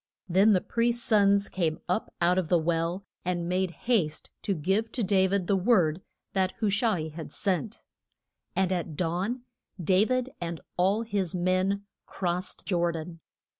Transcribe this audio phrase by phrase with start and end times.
[0.27, 4.91] Then the priest's sons came up out of the well, and made haste to give
[4.93, 6.01] to Da vid the word
[6.33, 7.83] that Hu sha i had sent.
[8.55, 9.43] And at dawn
[9.79, 13.19] Da vid and all his men crossed Jor dan.